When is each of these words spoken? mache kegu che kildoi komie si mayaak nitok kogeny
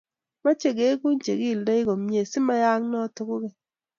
mache 0.43 0.69
kegu 0.77 1.09
che 1.23 1.33
kildoi 1.41 1.83
komie 1.87 2.21
si 2.31 2.39
mayaak 2.47 2.81
nitok 2.91 3.27
kogeny 3.29 3.57